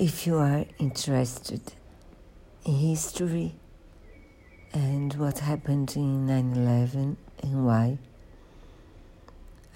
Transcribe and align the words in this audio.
If 0.00 0.26
you 0.26 0.38
are 0.38 0.64
interested 0.78 1.60
in 2.64 2.74
history 2.74 3.56
and 4.72 5.12
what 5.12 5.40
happened 5.40 5.94
in 5.94 6.24
9 6.24 6.54
11 6.56 7.18
and 7.42 7.66
why, 7.66 7.98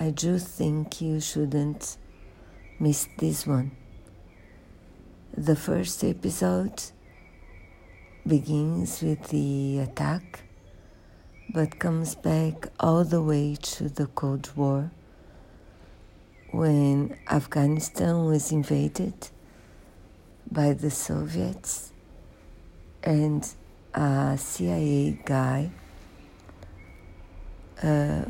I 0.00 0.08
do 0.08 0.38
think 0.38 1.02
you 1.02 1.20
shouldn't 1.20 1.98
miss 2.80 3.06
this 3.18 3.46
one. 3.46 3.72
The 5.36 5.56
first 5.56 6.02
episode 6.02 6.82
begins 8.26 9.02
with 9.02 9.28
the 9.28 9.80
attack 9.80 10.44
but 11.50 11.78
comes 11.78 12.14
back 12.14 12.68
all 12.80 13.04
the 13.04 13.20
way 13.20 13.56
to 13.76 13.90
the 13.90 14.06
Cold 14.06 14.50
War 14.56 14.90
when 16.50 17.14
Afghanistan 17.28 18.24
was 18.24 18.50
invaded 18.52 19.28
by 20.54 20.72
the 20.72 20.90
Soviets 20.90 21.92
and 23.02 23.46
a 23.92 24.38
CIA 24.38 25.18
guy 25.24 25.70
uh, 27.82 28.24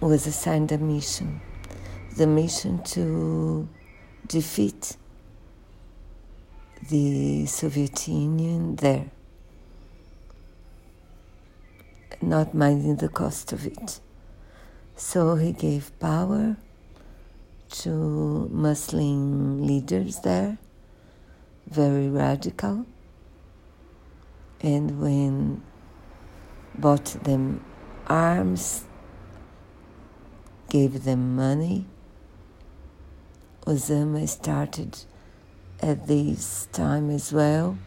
was 0.00 0.26
assigned 0.26 0.72
a 0.72 0.78
mission 0.78 1.40
the 2.16 2.26
mission 2.26 2.82
to 2.82 3.68
defeat 4.26 4.96
the 6.90 7.46
Soviet 7.46 8.08
Union 8.08 8.74
there, 8.74 9.10
not 12.20 12.54
minding 12.54 12.96
the 12.96 13.08
cost 13.08 13.52
of 13.52 13.66
it. 13.66 14.00
So 14.96 15.36
he 15.36 15.52
gave 15.52 15.96
power 16.00 16.56
to 17.82 18.48
Muslim 18.50 19.64
leaders 19.64 20.18
there 20.20 20.58
very 21.70 22.08
radical. 22.08 22.86
And 24.60 25.00
when 25.00 25.62
bought 26.76 27.04
them 27.24 27.64
arms, 28.06 28.84
gave 30.68 31.04
them 31.04 31.36
money, 31.36 31.86
Osama 33.66 34.28
started 34.28 34.98
at 35.80 36.06
this 36.06 36.68
time 36.72 37.10
as 37.10 37.32
well. 37.32 37.78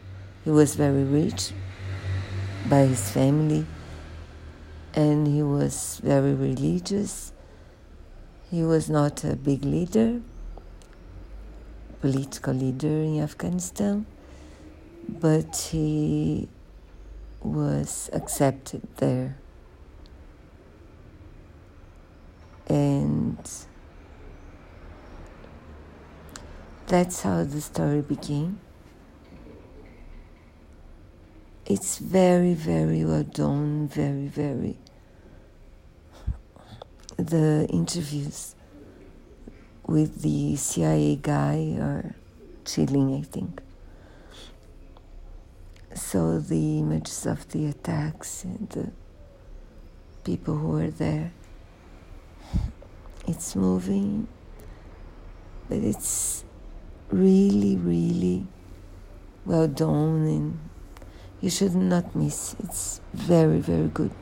He 0.44 0.50
was 0.50 0.74
very 0.74 1.04
rich 1.04 1.52
by 2.68 2.86
his 2.86 3.10
family 3.10 3.66
and 4.94 5.26
he 5.26 5.42
was 5.42 6.00
very 6.02 6.34
religious. 6.34 7.32
He 8.50 8.62
was 8.62 8.90
not 8.90 9.24
a 9.24 9.36
big 9.36 9.64
leader, 9.64 10.20
political 12.02 12.52
leader 12.52 12.88
in 12.88 13.20
Afghanistan, 13.20 14.04
but 15.08 15.56
he 15.70 16.48
was 17.40 18.10
accepted 18.12 18.82
there. 18.96 19.36
And 22.66 23.38
that's 26.88 27.22
how 27.22 27.44
the 27.44 27.60
story 27.60 28.00
began. 28.00 28.58
It's 31.64 31.98
very, 31.98 32.54
very 32.54 33.04
well 33.04 33.22
done, 33.22 33.86
very, 33.86 34.26
very. 34.26 34.76
The 37.16 37.68
interviews 37.70 38.56
with 39.86 40.22
the 40.22 40.56
CIA 40.56 41.16
guy 41.16 41.76
or 41.78 42.14
chilling, 42.64 43.14
I 43.14 43.22
think. 43.22 43.60
So 45.94 46.38
the 46.38 46.78
images 46.78 47.26
of 47.26 47.48
the 47.50 47.66
attacks 47.66 48.44
and 48.44 48.68
the 48.70 48.90
people 50.24 50.56
who 50.56 50.68
were 50.68 50.90
there, 50.90 51.32
it's 53.26 53.54
moving, 53.54 54.28
but 55.68 55.78
it's 55.78 56.44
really, 57.10 57.76
really 57.76 58.46
well 59.44 59.68
done 59.68 60.26
and 60.26 60.58
you 61.40 61.50
should 61.50 61.74
not 61.74 62.14
miss. 62.14 62.54
It's 62.62 63.00
very, 63.12 63.58
very 63.58 63.88
good. 63.88 64.12